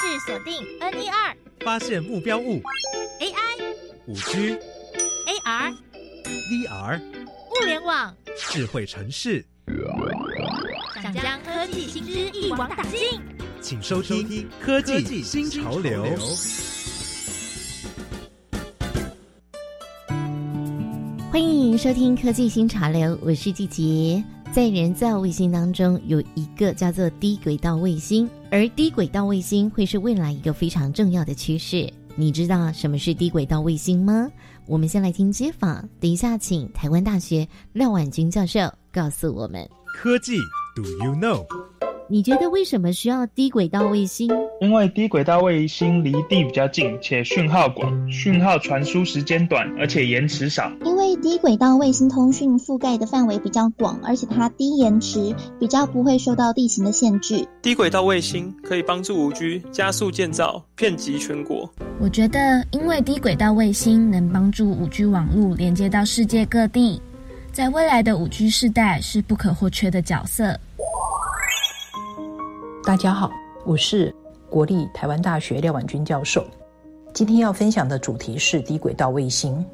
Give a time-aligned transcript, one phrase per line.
[0.00, 2.62] 制锁定 N 一二，发现目标物。
[3.20, 3.74] AI、
[4.06, 4.56] 五 G、
[5.26, 5.76] AR、
[6.24, 9.44] VR、物联网，智慧城市，
[11.02, 13.20] 想将科技新知一网打尽。
[13.60, 14.26] 请收听
[14.58, 16.02] 《科技新潮流》。
[21.30, 24.24] 欢迎收听《科技新潮流》，我是季杰。
[24.52, 31.88] 在人造卫星当中，有一个叫做低轨道卫星，而低轨道卫星会是未来一个非常重要的趋势。
[32.16, 34.28] 你知道什么是低轨道卫星吗？
[34.66, 38.60] 我们先来听街访，等一下请台湾大学廖婉君教授
[38.90, 39.68] 告诉我们。
[39.94, 40.36] 科技
[40.74, 41.46] ，Do you know？
[42.12, 44.28] 你觉得为什么需要低轨道卫星？
[44.60, 50.72] 因为低轨道卫星离地比较近，且讯号广，讯号传输时间短，而且延迟少。
[50.84, 57.46] 因为低轨道卫星通讯覆盖的范围比较广，而且它低延迟，比较不会受到地形的限制。
[57.62, 61.72] 低轨道卫星可以帮助五 G 加速建造，遍及全国。
[62.00, 67.00] 我觉得，因为低轨道卫星能帮助五 G 网络连接到世界各地，
[67.52, 70.58] 在未来的五 G 世代是不可或缺的角色。
[72.82, 73.30] 大家好，
[73.66, 74.12] 我是
[74.48, 76.42] 国立台湾大学廖婉君教授。
[77.12, 79.64] 今天要分享的主题是低轨道卫星。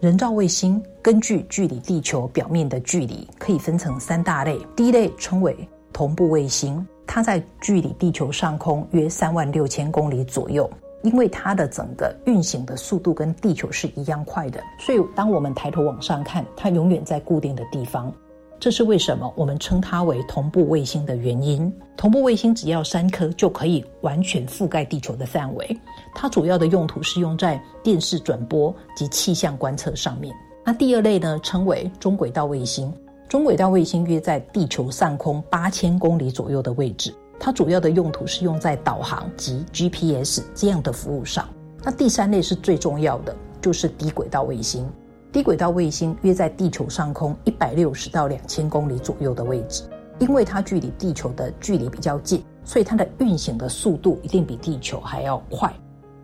[0.00, 4.58] 人造卫星根据距离地球表面的距离，可以分成三大类。
[4.74, 5.56] 第一类称为
[5.92, 10.68] 同步卫星，它在距离地球上空约三万六千公里左右。
[11.02, 18.12] 因为它的整个运行的速度跟地球是一样快的，所以当我们抬头往上看，它永远在固定的地方。
[18.58, 21.72] 这是为什么我们称它为同步卫星的原因。
[21.96, 25.78] 同步卫星只要三颗就可以完全覆盖地球的范围。
[26.14, 30.34] 它主要的用途是用在电视转播及气象观测上面。
[30.64, 32.92] 那第二类呢，称为中轨道卫星。
[33.28, 37.14] 中轨道卫星约在地球上空八千公里左右的位置。
[37.38, 41.46] 它主要的用途是用在导航及 GPS 这样的服务上。
[41.82, 44.88] 那第三类是最重要的，就是低轨道卫星。
[45.32, 49.82] 低轨道卫星约在地球上空一百六十到两千公里左右的位置，
[50.18, 55.72] 因为它距离地球的距离比较近，所以它的运行的速度一定比地球还要快。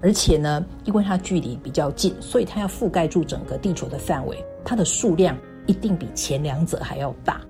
[0.00, 5.36] 而且呢，因为它距离比较近，所以它要覆盖住整个地球的范围，它的数量
[5.66, 7.40] 一定比前两者还要大。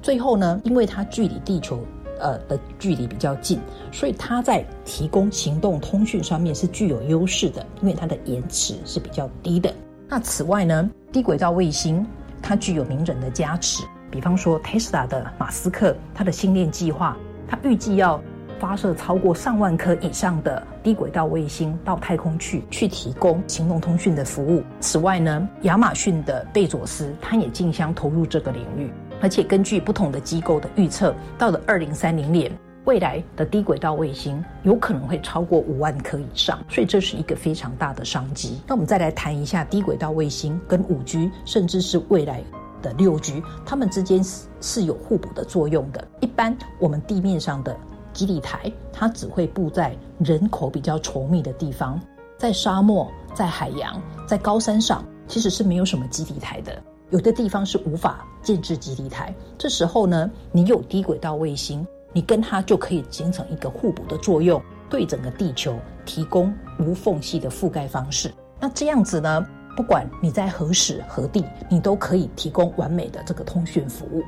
[0.00, 1.80] 最后呢，因为它距离地球
[2.20, 3.58] 呃的距离比较近，
[3.90, 9.74] 所以它在提供行动通讯上面是具有优势的，因为它的延迟是比较低的。
[10.10, 12.04] 那此外呢，低轨道卫星
[12.40, 17.14] 它具有名人的加持，比方说 Tesla 的马斯克，他的星链计划，
[17.46, 18.18] 他预计要
[18.58, 24.64] 发射超过上万颗以上的低轨道卫星到太空去，去提供行动通讯的服务。
[24.80, 32.50] 此外呢，亚马逊的贝佐斯他也竞相投入这个领域，而且根据不同的机构的预测，到了二零三零年。
[32.88, 38.58] 未来的低轨道卫星有可能会超过五万颗以上，所以这是一个非常大的商机。
[38.66, 42.42] 那我们再来谈一下低轨道卫星跟五 G，甚至是未来
[42.80, 46.02] 的六 G，它们之间是是有互补的作用的。
[46.20, 47.76] 一般我们地面上的
[48.14, 52.00] 基地台，它只会布在人口比较稠密的地方，
[52.38, 56.82] 在沙漠、在海洋、在高山上，其实是没有什么基地台的。
[57.10, 61.86] 有的地方是无法建置基地台，这时候呢，你有低轨道卫星。
[62.12, 68.32] 你跟它就可以形成一个互补的作用，对整个地球提供无缝隙的覆盖方式。
[68.60, 69.46] 那这样子呢，
[69.76, 74.22] 不管你在何时何地，你都可以提供完美的这个通讯服务。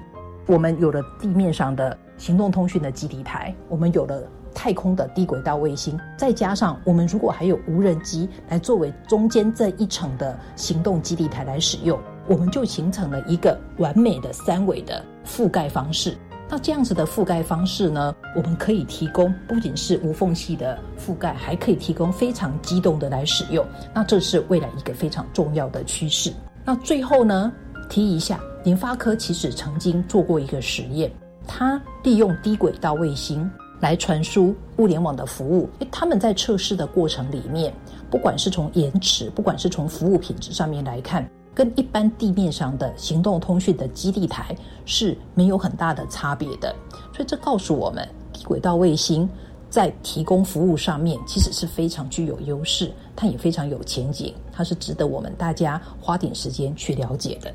[0.46, 4.22] 我们有了地面上的行动通讯的基地台，我们有了
[4.54, 11.98] 太空的低轨道卫星，再加上我们如果还有无人机来作为中间这一层的行动基地台来使用，
[12.28, 16.16] 我们就形成了一个完美的三维的覆盖方式。
[16.50, 18.12] 那这样子的覆盖方式呢？
[18.34, 23.65] 我们可以提供不仅是无缝隙的覆盖，还可以提供非常机动的来使用。
[23.94, 26.33] 那这是未来一个非常重要的趋势。
[26.65, 27.53] 那最后呢，
[27.88, 31.09] 提一下，联发科其实曾经做过一个实验，
[31.47, 35.71] 它利用低轨道卫星来传输物联网的服务。
[35.88, 37.73] 他们在测试的过程里面，
[38.11, 41.25] 不管是从延迟，不管是从服务品质上面来看。
[41.55, 46.75] 跟一般地面上的行动通讯的基地台是没有很大的差别的，
[47.14, 49.29] 所以这告诉我们，低轨道卫星
[49.69, 57.53] 在提供服务上面其实是非常具有优势，它也非常有前景，它是值得我们大家花点时间去了解的。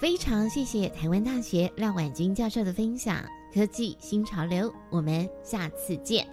[0.00, 3.16] 非常谢谢台湾大学廖婉君教授的分享，
[3.54, 6.26] 科技新潮流，我们下次见。